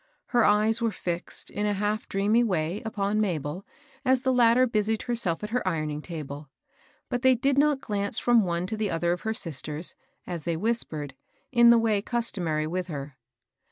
Her 0.29 0.43
eyes 0.43 0.81
were 0.81 0.89
fixed, 0.89 1.51
in 1.51 1.67
a 1.67 1.75
half 1.75 2.09
4reamy 2.09 2.43
way, 2.43 2.81
upon 2.83 3.21
Mabel, 3.21 3.67
as 4.03 4.23
the 4.23 4.33
latter 4.33 4.65
busied 4.65 5.03
herself 5.03 5.43
at 5.43 5.51
her 5.51 5.67
ironing 5.67 6.01
table; 6.01 6.49
but 7.07 7.21
they 7.21 7.35
did 7.35 7.55
not 7.59 7.81
glance 7.81 8.27
&om 8.27 8.43
one 8.43 8.65
to 8.65 8.75
the 8.75 8.89
other 8.89 9.11
of 9.13 9.21
her 9.21 9.33
sisters, 9.35 9.93
as 10.25 10.41
they 10.43 10.57
whispered, 10.57 11.13
in 11.51 11.69
the 11.69 11.77
way 11.77 12.01
customary 12.01 12.65
with 12.65 12.87
her. 12.87 13.15